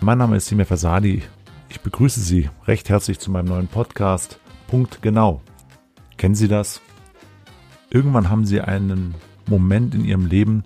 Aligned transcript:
Mein 0.00 0.18
Name 0.18 0.36
ist 0.36 0.46
Simir 0.46 0.64
Fasadi. 0.64 1.22
Ich 1.68 1.80
begrüße 1.80 2.20
Sie 2.20 2.48
recht 2.66 2.88
herzlich 2.88 3.18
zu 3.18 3.30
meinem 3.30 3.46
neuen 3.48 3.66
Podcast. 3.66 4.38
Punkt 4.68 5.02
genau. 5.02 5.42
Kennen 6.16 6.34
Sie 6.36 6.48
das? 6.48 6.80
Irgendwann 7.90 8.30
haben 8.30 8.46
Sie 8.46 8.60
einen 8.60 9.14
Moment 9.46 9.94
in 9.94 10.04
Ihrem 10.04 10.26
Leben, 10.26 10.62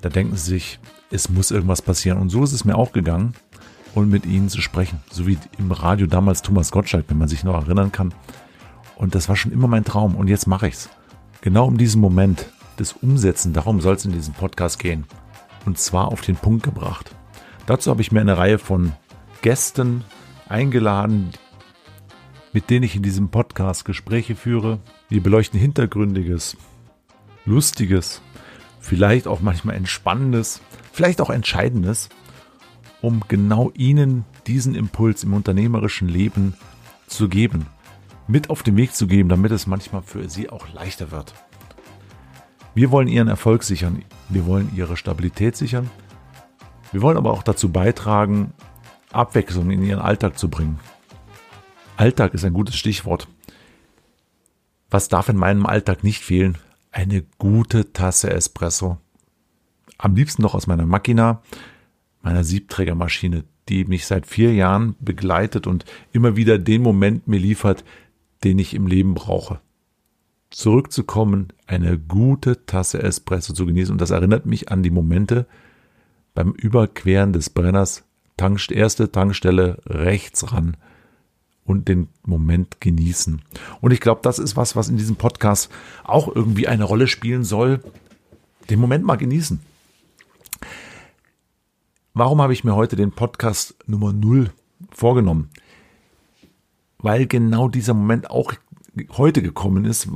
da 0.00 0.08
denken 0.08 0.36
Sie 0.36 0.52
sich, 0.52 0.78
es 1.10 1.28
muss 1.28 1.50
irgendwas 1.50 1.82
passieren. 1.82 2.18
Und 2.18 2.30
so 2.30 2.44
ist 2.44 2.52
es 2.52 2.64
mir 2.64 2.76
auch 2.76 2.92
gegangen, 2.92 3.34
und 3.94 4.08
mit 4.08 4.26
Ihnen 4.26 4.48
zu 4.48 4.60
sprechen. 4.60 5.00
So 5.10 5.26
wie 5.26 5.38
im 5.58 5.72
Radio 5.72 6.06
damals 6.06 6.42
Thomas 6.42 6.70
Gottschalk, 6.70 7.06
wenn 7.08 7.18
man 7.18 7.28
sich 7.28 7.44
noch 7.44 7.54
erinnern 7.54 7.92
kann. 7.92 8.14
Und 8.96 9.14
das 9.14 9.28
war 9.28 9.36
schon 9.36 9.52
immer 9.52 9.68
mein 9.68 9.84
Traum 9.84 10.14
und 10.16 10.28
jetzt 10.28 10.46
mache 10.46 10.68
ich 10.68 10.74
es. 10.74 10.88
Genau 11.40 11.66
um 11.66 11.76
diesen 11.76 12.00
Moment 12.00 12.46
des 12.78 12.92
Umsetzen, 12.92 13.52
darum 13.52 13.80
soll 13.80 13.96
es 13.96 14.04
in 14.04 14.12
diesem 14.12 14.34
Podcast 14.34 14.78
gehen. 14.78 15.04
Und 15.66 15.78
zwar 15.78 16.08
auf 16.08 16.20
den 16.20 16.36
Punkt 16.36 16.62
gebracht. 16.62 17.14
Dazu 17.66 17.90
habe 17.90 18.02
ich 18.02 18.10
mir 18.10 18.20
eine 18.20 18.38
Reihe 18.38 18.58
von 18.58 18.92
Gästen 19.40 20.04
eingeladen, 20.48 21.30
mit 22.52 22.70
denen 22.70 22.84
ich 22.84 22.96
in 22.96 23.02
diesem 23.02 23.30
Podcast 23.30 23.84
Gespräche 23.84 24.34
führe. 24.34 24.80
Wir 25.08 25.22
beleuchten 25.22 25.58
Hintergründiges, 25.58 26.56
Lustiges, 27.44 28.20
vielleicht 28.80 29.26
auch 29.26 29.40
manchmal 29.40 29.76
Entspannendes, 29.76 30.60
vielleicht 30.92 31.20
auch 31.20 31.30
Entscheidendes, 31.30 32.08
um 33.00 33.22
genau 33.28 33.70
Ihnen 33.74 34.24
diesen 34.46 34.74
Impuls 34.74 35.22
im 35.22 35.32
unternehmerischen 35.32 36.08
Leben 36.08 36.54
zu 37.06 37.28
geben, 37.28 37.66
mit 38.26 38.50
auf 38.50 38.62
den 38.62 38.76
Weg 38.76 38.94
zu 38.94 39.06
geben, 39.06 39.28
damit 39.28 39.52
es 39.52 39.66
manchmal 39.66 40.02
für 40.02 40.28
Sie 40.28 40.50
auch 40.50 40.72
leichter 40.72 41.10
wird. 41.12 41.32
Wir 42.74 42.90
wollen 42.90 43.08
Ihren 43.08 43.28
Erfolg 43.28 43.62
sichern, 43.62 44.02
wir 44.28 44.46
wollen 44.46 44.70
Ihre 44.74 44.96
Stabilität 44.96 45.56
sichern, 45.56 45.90
wir 46.92 47.02
wollen 47.02 47.16
aber 47.16 47.32
auch 47.32 47.42
dazu 47.42 47.70
beitragen, 47.70 48.52
Abwechslung 49.10 49.70
in 49.70 49.82
Ihren 49.82 50.00
Alltag 50.00 50.38
zu 50.38 50.48
bringen. 50.48 50.78
Alltag 51.96 52.34
ist 52.34 52.44
ein 52.44 52.52
gutes 52.52 52.76
Stichwort. 52.76 53.28
Was 54.90 55.08
darf 55.08 55.28
in 55.28 55.36
meinem 55.36 55.66
Alltag 55.66 56.04
nicht 56.04 56.22
fehlen? 56.22 56.58
Eine 56.90 57.24
gute 57.38 57.92
Tasse 57.92 58.30
Espresso. 58.30 58.98
Am 59.96 60.14
liebsten 60.14 60.42
noch 60.42 60.54
aus 60.54 60.66
meiner 60.66 60.84
Machina, 60.84 61.42
meiner 62.22 62.44
Siebträgermaschine, 62.44 63.44
die 63.68 63.84
mich 63.84 64.06
seit 64.06 64.26
vier 64.26 64.52
Jahren 64.52 64.96
begleitet 65.00 65.66
und 65.66 65.84
immer 66.12 66.36
wieder 66.36 66.58
den 66.58 66.82
Moment 66.82 67.28
mir 67.28 67.38
liefert, 67.38 67.84
den 68.44 68.58
ich 68.58 68.74
im 68.74 68.86
Leben 68.86 69.14
brauche. 69.14 69.60
Zurückzukommen, 70.50 71.48
eine 71.66 71.98
gute 71.98 72.66
Tasse 72.66 73.02
Espresso 73.02 73.54
zu 73.54 73.64
genießen. 73.64 73.92
Und 73.92 74.00
das 74.00 74.10
erinnert 74.10 74.44
mich 74.44 74.70
an 74.70 74.82
die 74.82 74.90
Momente, 74.90 75.46
beim 76.34 76.52
Überqueren 76.52 77.32
des 77.32 77.50
Brenners 77.50 78.04
Tank, 78.36 78.70
erste 78.70 79.12
Tankstelle 79.12 79.78
rechts 79.86 80.52
ran 80.52 80.76
und 81.64 81.88
den 81.88 82.08
Moment 82.24 82.80
genießen. 82.80 83.42
Und 83.80 83.90
ich 83.92 84.00
glaube, 84.00 84.20
das 84.22 84.38
ist 84.38 84.56
was, 84.56 84.74
was 84.74 84.88
in 84.88 84.96
diesem 84.96 85.16
Podcast 85.16 85.70
auch 86.04 86.34
irgendwie 86.34 86.66
eine 86.66 86.84
Rolle 86.84 87.06
spielen 87.06 87.44
soll. 87.44 87.80
Den 88.70 88.80
Moment 88.80 89.04
mal 89.04 89.16
genießen. 89.16 89.60
Warum 92.14 92.42
habe 92.42 92.52
ich 92.52 92.64
mir 92.64 92.74
heute 92.74 92.96
den 92.96 93.12
Podcast 93.12 93.74
Nummer 93.86 94.12
0 94.12 94.50
vorgenommen? 94.90 95.50
Weil 96.98 97.26
genau 97.26 97.68
dieser 97.68 97.94
Moment 97.94 98.30
auch 98.30 98.52
heute 99.16 99.42
gekommen 99.42 99.84
ist. 99.84 100.08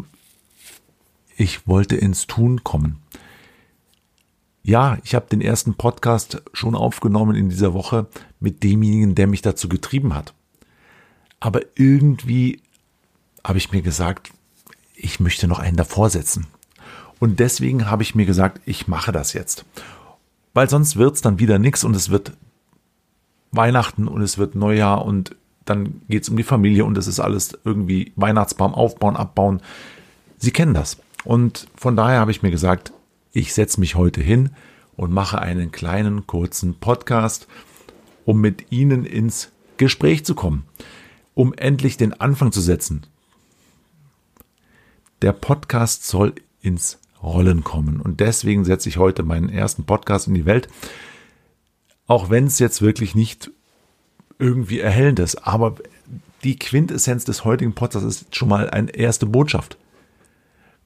Ich 1.37 1.67
wollte 1.67 1.97
ins 1.97 2.27
Tun 2.27 2.65
kommen. 2.65 2.99
Ja, 4.67 4.99
ich 5.05 5.15
habe 5.15 5.29
den 5.31 5.41
ersten 5.41 5.75
Podcast 5.75 6.43
schon 6.53 6.75
aufgenommen 6.75 7.37
in 7.37 7.51
dieser 7.51 7.73
Woche 7.73 8.09
mit 8.41 8.65
demjenigen, 8.65 9.15
der 9.15 9.29
mich 9.29 9.41
dazu 9.41 9.69
getrieben 9.69 10.13
hat. 10.13 10.35
Aber 11.39 11.61
irgendwie 11.77 12.61
habe 13.45 13.59
ich 13.59 13.71
mir 13.71 13.81
gesagt, 13.81 14.33
ich 14.97 15.21
möchte 15.21 15.47
noch 15.47 15.61
einen 15.61 15.77
davor 15.77 16.11
setzen. 16.11 16.49
Und 17.21 17.39
deswegen 17.39 17.89
habe 17.89 18.03
ich 18.03 18.17
mir 18.17 18.27
gesagt, 18.27 18.61
ich 18.67 18.89
mache 18.89 19.13
das 19.13 19.35
jetzt. 19.35 19.65
Weil 20.53 20.69
sonst 20.69 20.97
wird 20.97 21.15
es 21.15 21.21
dann 21.21 21.39
wieder 21.39 21.61
nichts 21.61 21.85
und 21.85 21.95
es 21.95 22.11
wird 22.11 22.33
Weihnachten 23.53 24.09
und 24.09 24.21
es 24.21 24.37
wird 24.37 24.57
Neujahr 24.57 25.05
und 25.05 25.37
dann 25.65 26.01
geht 26.09 26.25
es 26.25 26.29
um 26.29 26.37
die 26.37 26.43
Familie 26.43 26.85
und 26.85 26.99
es 26.99 27.07
ist 27.07 27.21
alles 27.21 27.57
irgendwie 27.65 28.13
Weihnachtsbaum 28.17 28.75
aufbauen, 28.75 29.17
abbauen. 29.17 29.63
Sie 30.39 30.51
kennen 30.51 30.75
das. 30.75 30.97
Und 31.23 31.69
von 31.77 31.95
daher 31.95 32.19
habe 32.19 32.33
ich 32.33 32.43
mir 32.43 32.51
gesagt, 32.51 32.93
ich 33.37 33.53
setze 33.53 33.81
mich 33.81 33.97
heute 33.97 34.23
hin 34.23 34.49
und 34.97 35.13
mache 35.13 35.39
einen 35.39 35.71
kleinen, 35.71 36.27
kurzen 36.27 36.75
Podcast, 36.81 37.47
um 38.25 38.41
mit 38.41 38.73
Ihnen 38.73 39.05
ins 39.05 39.51
Gespräch 39.77 40.25
zu 40.25 40.35
kommen, 40.35 40.65
um 41.35 41.53
endlich 41.53 41.99
den 41.99 42.15
Anfang 42.15 42.51
zu 42.51 42.63
setzen. 42.63 43.07
Der 45.21 45.33
Podcast 45.33 46.07
soll 46.07 46.35
ins 46.63 46.99
Rollen 47.23 47.63
kommen 47.63 48.01
und 48.01 48.21
deswegen 48.21 48.65
setze 48.65 48.89
ich 48.89 48.97
heute 48.97 49.23
meinen 49.23 49.51
ersten 49.51 49.85
Podcast 49.85 50.29
in 50.29 50.35
die 50.35 50.47
Welt, 50.47 50.69
auch 52.07 52.31
wenn 52.31 52.47
es 52.47 52.59
jetzt 52.59 52.81
wirklich 52.81 53.15
nicht 53.15 53.51
irgendwie 54.39 54.81
erhellend 54.81 55.19
ist, 55.19 55.47
aber 55.47 55.75
die 56.43 56.59
Quintessenz 56.59 57.27
des 57.27 57.45
heutigen 57.45 57.75
Podcasts 57.75 58.23
ist 58.23 58.35
schon 58.35 58.49
mal 58.49 58.71
eine 58.71 58.93
erste 58.93 59.27
Botschaft. 59.27 59.77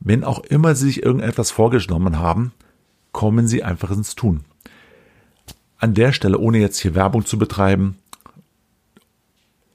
Wenn 0.00 0.24
auch 0.24 0.40
immer 0.40 0.74
Sie 0.74 0.86
sich 0.86 1.02
irgendetwas 1.02 1.50
vorgenommen 1.50 2.18
haben, 2.18 2.52
kommen 3.12 3.46
Sie 3.46 3.62
einfach 3.62 3.90
ins 3.90 4.14
Tun. 4.14 4.40
An 5.78 5.94
der 5.94 6.12
Stelle, 6.12 6.38
ohne 6.38 6.58
jetzt 6.58 6.78
hier 6.78 6.94
Werbung 6.94 7.24
zu 7.24 7.38
betreiben, 7.38 7.96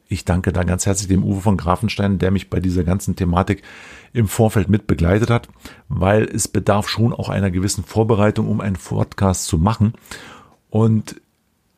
ich 0.07 0.25
danke 0.25 0.53
da 0.53 0.63
ganz 0.63 0.85
herzlich 0.85 1.07
dem 1.07 1.23
Uwe 1.23 1.41
von 1.41 1.57
Grafenstein, 1.57 2.19
der 2.19 2.31
mich 2.31 2.49
bei 2.49 2.59
dieser 2.59 2.83
ganzen 2.83 3.15
Thematik 3.15 3.63
im 4.13 4.27
Vorfeld 4.27 4.69
mit 4.69 4.87
begleitet 4.87 5.29
hat, 5.29 5.49
weil 5.89 6.25
es 6.25 6.47
bedarf 6.47 6.89
schon 6.89 7.11
auch 7.11 7.29
einer 7.29 7.49
gewissen 7.49 7.83
Vorbereitung, 7.83 8.47
um 8.47 8.61
einen 8.61 8.75
Podcast 8.75 9.45
zu 9.45 9.57
machen. 9.57 9.93
Und 10.69 11.21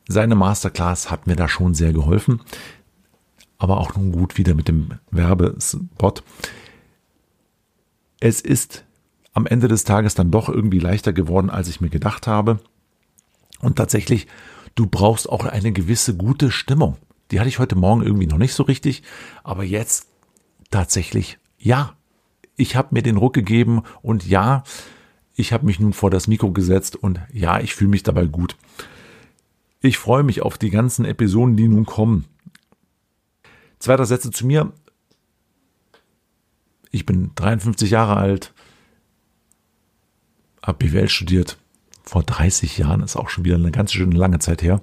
seine 0.08 0.34
Masterclass 0.34 1.10
hat 1.10 1.26
mir 1.26 1.36
da 1.36 1.48
schon 1.48 1.74
sehr 1.74 1.92
geholfen. 1.92 2.40
Aber 3.58 3.78
auch 3.78 3.96
nun 3.96 4.12
gut 4.12 4.38
wieder 4.38 4.54
mit 4.54 4.68
dem 4.68 4.90
Werbespot 5.10 6.22
es 8.20 8.40
ist 8.40 8.84
am 9.32 9.46
Ende 9.46 9.68
des 9.68 9.84
Tages 9.84 10.14
dann 10.14 10.30
doch 10.30 10.48
irgendwie 10.48 10.80
leichter 10.80 11.12
geworden, 11.12 11.50
als 11.50 11.68
ich 11.68 11.80
mir 11.80 11.90
gedacht 11.90 12.26
habe. 12.26 12.60
Und 13.60 13.76
tatsächlich, 13.76 14.26
du 14.74 14.86
brauchst 14.86 15.28
auch 15.28 15.44
eine 15.44 15.72
gewisse 15.72 16.16
gute 16.16 16.50
Stimmung. 16.50 16.96
Die 17.30 17.40
hatte 17.40 17.48
ich 17.48 17.58
heute 17.58 17.76
Morgen 17.76 18.02
irgendwie 18.02 18.26
noch 18.26 18.38
nicht 18.38 18.54
so 18.54 18.62
richtig, 18.62 19.02
aber 19.44 19.62
jetzt 19.62 20.08
tatsächlich 20.70 21.38
ja. 21.58 21.94
Ich 22.56 22.74
habe 22.74 22.88
mir 22.92 23.02
den 23.02 23.16
Ruck 23.16 23.34
gegeben 23.34 23.82
und 24.02 24.26
ja, 24.26 24.64
ich 25.34 25.52
habe 25.52 25.66
mich 25.66 25.78
nun 25.78 25.92
vor 25.92 26.10
das 26.10 26.26
Mikro 26.26 26.50
gesetzt 26.50 26.96
und 26.96 27.20
ja, 27.32 27.60
ich 27.60 27.74
fühle 27.74 27.90
mich 27.90 28.02
dabei 28.02 28.26
gut. 28.26 28.56
Ich 29.80 29.98
freue 29.98 30.24
mich 30.24 30.42
auf 30.42 30.58
die 30.58 30.70
ganzen 30.70 31.04
Episoden, 31.04 31.56
die 31.56 31.68
nun 31.68 31.86
kommen. 31.86 32.24
Zweiter 33.78 34.06
Sätze 34.06 34.32
zu 34.32 34.44
mir. 34.46 34.72
Ich 36.90 37.06
bin 37.06 37.30
53 37.34 37.90
Jahre 37.90 38.16
alt, 38.16 38.52
habe 40.62 40.86
BWL 40.86 41.08
studiert. 41.08 41.58
Vor 42.02 42.22
30 42.22 42.78
Jahren 42.78 43.02
ist 43.02 43.16
auch 43.16 43.28
schon 43.28 43.44
wieder 43.44 43.56
eine 43.56 43.70
ganz 43.70 43.92
schön 43.92 44.12
lange 44.12 44.38
Zeit 44.38 44.62
her. 44.62 44.80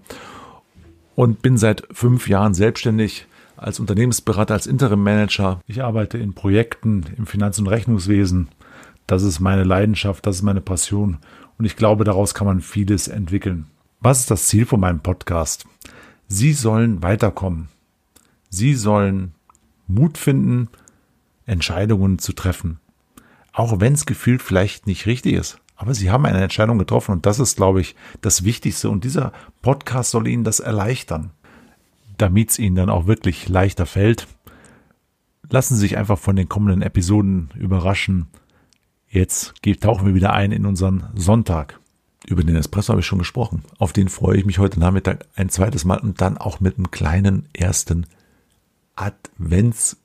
Und 1.16 1.42
bin 1.42 1.58
seit 1.58 1.88
fünf 1.92 2.28
Jahren 2.28 2.54
selbstständig 2.54 3.26
als 3.58 3.80
Unternehmensberater, 3.80 4.54
als 4.54 4.68
Interim 4.68 5.02
Manager. 5.02 5.62
Ich 5.66 5.82
arbeite 5.84 6.18
in 6.18 6.34
Projekten 6.34 7.06
im 7.18 7.26
Finanz- 7.26 7.58
und 7.58 7.68
Rechnungswesen. 7.68 8.50
Das 9.08 9.24
ist 9.24 9.40
meine 9.40 9.64
Leidenschaft, 9.64 10.26
das 10.26 10.38
ist 10.38 10.42
meine 10.42 10.62
Passion. 10.62 11.20
Und 11.58 11.66
ich 11.66 11.76
glaube, 11.76 12.04
daraus 12.04 12.34
kann 12.34 12.48
man 12.48 12.62
vieles 12.62 13.08
entwickeln. 13.08 13.68
Was 14.02 14.22
ist 14.22 14.32
das 14.32 14.48
Ziel 14.48 14.66
von 14.66 14.80
meinem 14.80 15.00
Podcast? 15.00 15.66
Sie 16.28 16.54
sollen 16.54 17.02
weiterkommen. 17.02 17.70
Sie 18.50 18.74
sollen 18.74 19.34
Mut 19.88 20.18
finden, 20.18 20.70
Entscheidungen 21.46 22.20
zu 22.20 22.34
treffen. 22.34 22.80
Auch 23.54 23.80
wenn 23.80 23.94
es 23.94 24.06
gefühlt 24.06 24.42
vielleicht 24.42 24.88
nicht 24.88 25.06
richtig 25.06 25.34
ist. 25.34 25.60
Aber 25.76 25.94
sie 25.94 26.10
haben 26.10 26.26
eine 26.26 26.42
Entscheidung 26.42 26.78
getroffen 26.78 27.12
und 27.12 27.26
das 27.26 27.40
ist, 27.40 27.58
glaube 27.58 27.82
ich, 27.82 27.96
das 28.22 28.44
Wichtigste. 28.44 28.90
Und 28.90 29.04
dieser 29.04 29.34
Podcast 29.62 30.12
soll 30.12 30.28
Ihnen 30.28 30.44
das 30.44 30.60
erleichtern, 30.60 31.32
damit 32.18 32.52
es 32.52 32.60
Ihnen 32.60 32.76
dann 32.76 32.90
auch 32.90 33.08
wirklich 33.08 33.50
leichter 33.50 33.86
fällt. 33.86 34.28
Lassen 35.50 35.76
Sie 35.76 35.82
sich 35.82 35.98
einfach 35.98 36.18
von 36.18 36.36
den 36.36 36.50
kommenden 36.50 36.82
Episoden 36.82 37.50
überraschen. 37.56 38.28
Jetzt 39.10 39.54
tauchen 39.82 40.08
wir 40.08 40.16
wieder 40.16 40.34
ein 40.34 40.52
in 40.52 40.66
unseren 40.66 41.08
Sonntag. 41.16 41.80
Über 42.26 42.44
den 42.44 42.56
Espresso 42.56 42.90
habe 42.92 43.02
ich 43.02 43.06
schon 43.06 43.20
gesprochen. 43.20 43.64
Auf 43.78 43.94
den 43.94 44.10
freue 44.10 44.38
ich 44.38 44.46
mich 44.46 44.60
heute 44.60 44.80
Nachmittag 44.80 45.26
ein 45.36 45.50
zweites 45.50 45.86
Mal 45.86 46.00
und 46.00 46.22
dann 46.22 46.38
auch 46.38 46.60
mit 46.60 46.78
einem 46.78 46.90
kleinen 46.90 47.48
ersten 47.54 48.08
Advents 48.96 49.98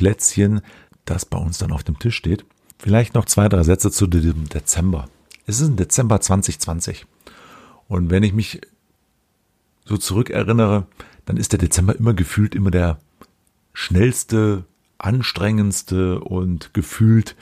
Plätzchen, 0.00 0.62
das 1.04 1.26
bei 1.26 1.36
uns 1.36 1.58
dann 1.58 1.72
auf 1.72 1.84
dem 1.84 1.98
Tisch 1.98 2.16
steht. 2.16 2.46
Vielleicht 2.78 3.12
noch 3.12 3.26
zwei, 3.26 3.50
drei 3.50 3.62
Sätze 3.64 3.90
zu 3.90 4.06
dem 4.06 4.48
Dezember. 4.48 5.10
Es 5.44 5.60
ist 5.60 5.68
ein 5.68 5.76
Dezember 5.76 6.22
2020. 6.22 7.04
Und 7.86 8.08
wenn 8.08 8.22
ich 8.22 8.32
mich 8.32 8.62
so 9.84 9.98
zurückerinnere, 9.98 10.86
dann 11.26 11.36
ist 11.36 11.52
der 11.52 11.58
Dezember 11.58 11.94
immer 11.94 12.14
gefühlt 12.14 12.54
immer 12.54 12.70
der 12.70 12.98
schnellste, 13.74 14.64
anstrengendste 14.96 16.20
und 16.20 16.72
gefühlt, 16.72 17.36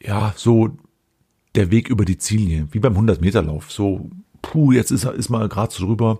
ja, 0.00 0.34
so 0.36 0.76
der 1.54 1.70
Weg 1.70 1.90
über 1.90 2.04
die 2.04 2.18
Ziellinie, 2.18 2.66
wie 2.72 2.80
beim 2.80 2.98
100-Meter-Lauf. 2.98 3.70
So, 3.70 4.10
puh, 4.40 4.72
jetzt 4.72 4.90
ist, 4.90 5.04
ist 5.04 5.28
mal 5.28 5.48
gerade 5.48 5.72
so 5.72 5.86
drüber. 5.86 6.18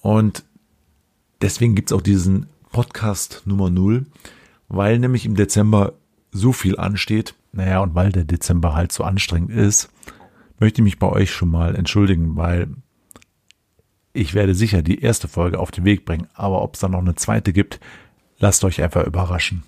Und 0.00 0.42
deswegen 1.40 1.76
gibt's 1.76 1.92
auch 1.92 2.02
diesen 2.02 2.46
Podcast 2.76 3.40
Nummer 3.46 3.70
0, 3.70 4.04
weil 4.68 4.98
nämlich 4.98 5.24
im 5.24 5.34
Dezember 5.34 5.94
so 6.30 6.52
viel 6.52 6.76
ansteht. 6.76 7.34
Naja, 7.52 7.80
und 7.80 7.94
weil 7.94 8.12
der 8.12 8.24
Dezember 8.24 8.74
halt 8.74 8.92
so 8.92 9.02
anstrengend 9.02 9.50
ist, 9.50 9.88
möchte 10.60 10.82
ich 10.82 10.84
mich 10.84 10.98
bei 10.98 11.08
euch 11.08 11.30
schon 11.30 11.48
mal 11.48 11.74
entschuldigen, 11.74 12.36
weil 12.36 12.68
ich 14.12 14.34
werde 14.34 14.54
sicher 14.54 14.82
die 14.82 15.00
erste 15.00 15.26
Folge 15.26 15.58
auf 15.58 15.70
den 15.70 15.86
Weg 15.86 16.04
bringen, 16.04 16.26
aber 16.34 16.60
ob 16.60 16.74
es 16.74 16.80
dann 16.80 16.90
noch 16.90 16.98
eine 16.98 17.14
zweite 17.14 17.54
gibt, 17.54 17.80
lasst 18.40 18.62
euch 18.62 18.82
einfach 18.82 19.06
überraschen. 19.06 19.62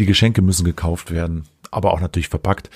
Die 0.00 0.06
Geschenke 0.06 0.42
müssen 0.42 0.64
gekauft 0.64 1.12
werden, 1.12 1.44
aber 1.70 1.92
auch 1.92 2.00
natürlich 2.00 2.30
verpackt. 2.30 2.68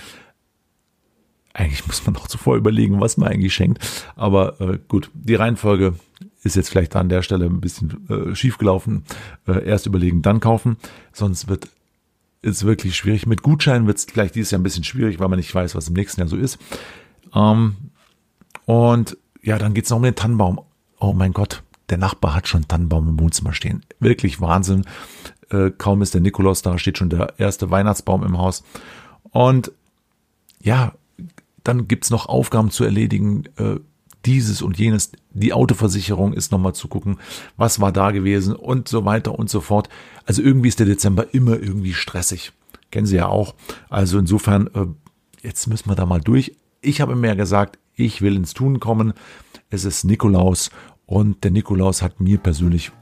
Eigentlich 1.52 1.84
muss 1.88 2.06
man 2.06 2.14
noch 2.14 2.28
zuvor 2.28 2.54
überlegen, 2.54 3.00
was 3.00 3.16
man 3.16 3.28
eigentlich 3.28 3.54
schenkt. 3.54 4.04
Aber 4.14 4.60
äh, 4.60 4.78
gut, 4.86 5.10
die 5.14 5.34
Reihenfolge 5.34 5.96
ist 6.44 6.56
jetzt 6.56 6.68
vielleicht 6.68 6.94
an 6.94 7.08
der 7.08 7.22
Stelle 7.22 7.46
ein 7.46 7.60
bisschen 7.60 8.08
äh, 8.08 8.34
schief 8.34 8.58
gelaufen. 8.58 9.04
Äh, 9.46 9.64
erst 9.66 9.86
überlegen, 9.86 10.22
dann 10.22 10.40
kaufen. 10.40 10.76
Sonst 11.12 11.48
wird 11.48 11.68
es 12.42 12.64
wirklich 12.64 12.96
schwierig. 12.96 13.26
Mit 13.26 13.42
Gutscheinen 13.42 13.86
wird 13.86 13.98
es 13.98 14.04
vielleicht 14.04 14.34
dieses 14.34 14.50
Jahr 14.50 14.60
ein 14.60 14.64
bisschen 14.64 14.84
schwierig, 14.84 15.18
weil 15.18 15.28
man 15.28 15.38
nicht 15.38 15.54
weiß, 15.54 15.74
was 15.74 15.88
im 15.88 15.94
nächsten 15.94 16.20
Jahr 16.20 16.28
so 16.28 16.36
ist. 16.36 16.58
Ähm, 17.34 17.76
und 18.66 19.16
ja, 19.42 19.58
dann 19.58 19.74
geht's 19.74 19.90
noch 19.90 19.96
um 19.96 20.02
den 20.02 20.14
Tannenbaum. 20.14 20.60
Oh 21.00 21.12
mein 21.12 21.32
Gott, 21.32 21.62
der 21.88 21.98
Nachbar 21.98 22.34
hat 22.34 22.48
schon 22.48 22.58
einen 22.58 22.68
Tannenbaum 22.68 23.08
im 23.08 23.20
Wohnzimmer 23.20 23.52
stehen. 23.52 23.82
Wirklich 23.98 24.40
Wahnsinn. 24.40 24.84
Äh, 25.50 25.70
kaum 25.76 26.02
ist 26.02 26.14
der 26.14 26.20
Nikolaus 26.20 26.62
da, 26.62 26.78
steht 26.78 26.98
schon 26.98 27.10
der 27.10 27.34
erste 27.38 27.70
Weihnachtsbaum 27.70 28.22
im 28.22 28.38
Haus. 28.38 28.64
Und 29.30 29.72
ja, 30.60 30.92
dann 31.62 31.88
gibt's 31.88 32.10
noch 32.10 32.26
Aufgaben 32.26 32.70
zu 32.70 32.84
erledigen, 32.84 33.44
äh, 33.56 33.76
dieses 34.24 34.62
und 34.62 34.78
jenes. 34.78 35.12
Die 35.30 35.52
Autoversicherung 35.52 36.32
ist 36.32 36.52
nochmal 36.52 36.74
zu 36.74 36.88
gucken, 36.88 37.18
was 37.56 37.80
war 37.80 37.92
da 37.92 38.10
gewesen 38.10 38.54
und 38.54 38.88
so 38.88 39.04
weiter 39.04 39.38
und 39.38 39.50
so 39.50 39.60
fort. 39.60 39.88
Also 40.26 40.42
irgendwie 40.42 40.68
ist 40.68 40.78
der 40.78 40.86
Dezember 40.86 41.34
immer 41.34 41.52
irgendwie 41.52 41.94
stressig. 41.94 42.52
Kennen 42.90 43.06
Sie 43.06 43.16
ja 43.16 43.28
auch. 43.28 43.54
Also 43.88 44.18
insofern, 44.18 44.68
äh, 44.68 44.86
jetzt 45.42 45.66
müssen 45.66 45.88
wir 45.88 45.96
da 45.96 46.06
mal 46.06 46.20
durch. 46.20 46.56
Ich 46.80 47.00
habe 47.00 47.16
mir 47.16 47.34
gesagt, 47.36 47.78
ich 47.96 48.22
will 48.22 48.36
ins 48.36 48.54
Tun 48.54 48.80
kommen. 48.80 49.14
Es 49.70 49.84
ist 49.84 50.04
Nikolaus 50.04 50.70
und 51.06 51.44
der 51.44 51.50
Nikolaus 51.50 52.02
hat 52.02 52.20
mir 52.20 52.38
persönlich 52.38 52.92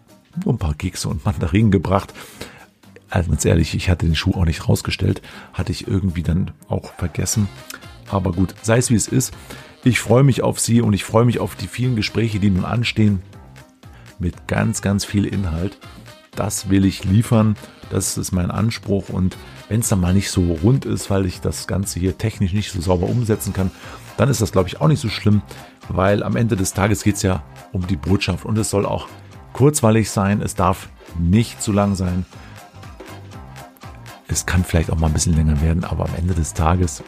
nur 0.45 0.55
ein 0.55 0.59
paar 0.59 0.75
Kekse 0.75 1.09
und 1.09 1.25
Mandarinen 1.25 1.71
gebracht. 1.71 2.15
Also 3.11 3.29
ganz 3.29 3.45
ehrlich, 3.45 3.75
ich 3.75 3.91
hatte 3.91 4.07
den 4.07 4.15
Schuh 4.15 4.33
auch 4.33 4.47
nicht 4.47 4.69
rausgestellt. 4.69 5.21
Hatte 5.53 5.73
ich 5.73 5.87
irgendwie 5.87 6.23
dann 6.23 6.53
auch 6.69 6.95
vergessen. 6.95 7.49
Aber 8.09 8.33
gut, 8.33 8.55
sei 8.63 8.79
es 8.79 8.91
wie 8.91 8.95
es 8.95 9.09
ist. 9.09 9.35
Ich 9.85 9.99
freue 9.99 10.23
mich 10.23 10.43
auf 10.43 10.61
Sie 10.61 10.81
und 10.81 10.93
ich 10.93 11.03
freue 11.03 11.25
mich 11.25 11.41
auf 11.41 11.57
die 11.57 11.67
vielen 11.67 11.97
Gespräche, 11.97 12.39
die 12.39 12.51
nun 12.51 12.65
anstehen. 12.65 13.21
Mit 14.21 14.47
ganz, 14.47 14.81
ganz 14.81 15.05
viel 15.05 15.25
Inhalt. 15.25 15.77
Das 16.37 16.71
will 16.71 16.85
ich 16.85 17.03
liefern. 17.03 17.57
Das 17.91 18.17
ist 18.17 18.31
mein 18.31 18.53
Anspruch. 18.53 19.09
Und 19.09 19.37
wenn 19.69 19.81
es 19.81 19.89
dann 19.89 20.01
mal 20.01 20.15
nicht 20.15 20.31
so 20.31 20.53
rund 20.63 20.85
ist, 20.85 21.11
weil 21.11 21.27
ich 21.27 21.41
das 21.41 21.67
Ganze 21.67 21.99
hier 21.99 22.17
technisch 22.17 22.53
nicht 22.53 22.71
so 22.71 22.81
sauber 22.81 23.09
umsetzen 23.09 23.53
kann, 23.53 23.73
dann 24.17 24.29
ist 24.29 24.41
das, 24.41 24.53
glaube 24.53 24.69
ich, 24.69 24.81
auch 24.81 24.87
nicht 24.87 25.01
so 25.01 25.09
schlimm, 25.09 25.43
weil 25.89 26.23
am 26.23 26.37
Ende 26.37 26.55
des 26.55 26.75
Tages 26.75 27.03
geht 27.03 27.17
es 27.17 27.23
ja 27.23 27.43
um 27.73 27.85
die 27.87 27.97
Botschaft 27.97 28.45
und 28.45 28.57
es 28.59 28.71
soll 28.71 28.87
auch 28.87 29.09
kurzweilig 29.53 30.11
sein, 30.11 30.43
es 30.43 30.55
darf 30.55 30.91
nicht 31.19 31.61
zu 31.61 31.73
lang 31.73 31.97
sein. 31.97 32.25
Es 34.29 34.47
kann 34.47 34.65
vielleicht 34.65 34.91
auch 34.91 34.99
mal 34.99 35.09
ein 35.09 35.13
bisschen 35.13 35.35
länger 35.35 35.61
werden, 35.61 35.85
aber 35.85 36.05
am 36.05 36.15
Ende 36.17 36.35
des 36.35 36.55
Tages 36.55 37.03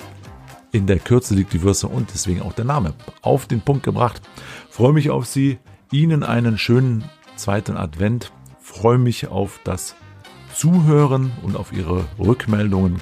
in 0.75 0.89
der 0.89 0.99
Kürze 0.99 1.37
liegt 1.37 1.53
die 1.53 1.63
Würste 1.63 1.87
und 1.87 2.11
deswegen 2.13 2.43
auch 2.43 2.53
der 2.53 2.65
Name. 2.65 2.95
Auf 3.23 3.47
den 3.47 3.61
Punkt 3.61 3.85
gebracht. 3.85 4.21
Freue 4.69 4.93
mich 4.93 5.09
auf 5.09 5.25
Sie. 5.25 5.59
Ihnen 5.93 6.25
einen 6.25 6.59
schönen 6.59 7.05
zweiten 7.37 7.77
Advent. 7.77 8.33
Freue 8.61 8.99
mich 8.99 9.29
auf 9.29 9.61
das 9.63 9.95
Zuhören 10.53 11.31
und 11.43 11.57
auf 11.57 11.73
Ihre 11.73 12.05
Rückmeldungen 12.19 13.01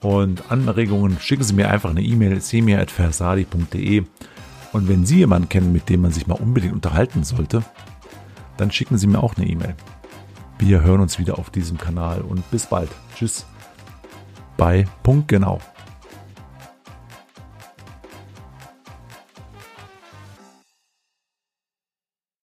und 0.00 0.48
Anregungen. 0.48 1.18
Schicken 1.18 1.42
Sie 1.42 1.54
mir 1.54 1.70
einfach 1.70 1.90
eine 1.90 2.02
E-Mail 2.02 2.40
semia.versadi.de 2.40 4.04
und 4.72 4.88
wenn 4.88 5.04
Sie 5.04 5.16
jemanden 5.16 5.48
kennen, 5.48 5.72
mit 5.72 5.88
dem 5.88 6.02
man 6.02 6.12
sich 6.12 6.28
mal 6.28 6.34
unbedingt 6.34 6.72
unterhalten 6.72 7.24
sollte, 7.24 7.64
dann 8.58 8.70
schicken 8.70 8.96
Sie 8.96 9.08
mir 9.08 9.20
auch 9.20 9.36
eine 9.36 9.48
E-Mail. 9.48 9.74
Wir 10.60 10.82
hören 10.82 11.00
uns 11.00 11.18
wieder 11.18 11.36
auf 11.36 11.50
diesem 11.50 11.78
Kanal 11.78 12.20
und 12.20 12.48
bis 12.52 12.66
bald. 12.66 12.90
Tschüss. 13.16 13.44
Bei 14.56 14.86
Punkt 15.02 15.26
genau. 15.26 15.60